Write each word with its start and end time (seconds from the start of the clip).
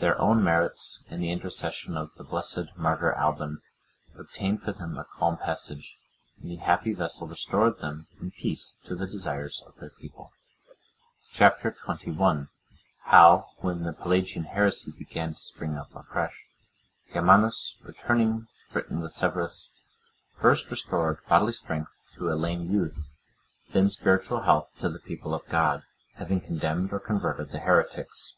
Their 0.00 0.20
own 0.20 0.42
merits, 0.42 1.04
and 1.08 1.22
the 1.22 1.30
intercession 1.30 1.96
of 1.96 2.12
the 2.16 2.24
blessed 2.24 2.74
martyr 2.76 3.12
Alban, 3.16 3.60
obtained 4.18 4.62
for 4.62 4.72
them 4.72 4.98
a 4.98 5.04
calm 5.04 5.36
passage, 5.38 5.96
and 6.42 6.50
the 6.50 6.56
happy 6.56 6.92
vessel 6.92 7.28
restored 7.28 7.78
them 7.78 8.08
in 8.20 8.32
peace 8.32 8.74
to 8.86 8.96
the 8.96 9.06
desires 9.06 9.62
of 9.68 9.76
their 9.76 9.90
people. 10.00 10.32
Chap. 11.32 11.60
XXI. 11.60 12.48
How, 13.04 13.50
when 13.58 13.84
the 13.84 13.92
Pelagian 13.92 14.42
heresy 14.46 14.90
began 14.90 15.34
to 15.34 15.40
spring 15.40 15.76
up 15.76 15.94
afresh, 15.94 16.36
Germanus, 17.12 17.76
returning 17.84 18.46
to 18.46 18.72
Britain 18.72 18.98
with 18.98 19.12
Severus, 19.12 19.68
first 20.34 20.68
restored 20.72 21.20
bodily 21.28 21.52
strength 21.52 21.92
to 22.16 22.32
a 22.32 22.34
lame 22.34 22.68
youth, 22.68 22.98
then 23.68 23.88
spiritual 23.88 24.40
health 24.40 24.72
to 24.80 24.88
the 24.88 24.98
people 24.98 25.32
of 25.32 25.46
God, 25.48 25.84
having 26.16 26.40
condemned 26.40 26.92
or 26.92 26.98
converted 26.98 27.50
the 27.50 27.60
Heretics. 27.60 28.34